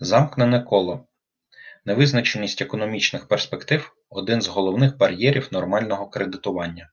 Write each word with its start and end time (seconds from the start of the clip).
Замкнене 0.00 0.60
коло 0.60 1.06
Невизначеність 1.84 2.62
економічних 2.62 3.28
перспектив— 3.28 3.96
один 4.08 4.42
з 4.42 4.48
головних 4.48 4.96
бар'єрів 4.96 5.48
нормального 5.52 6.08
кредитування. 6.10 6.90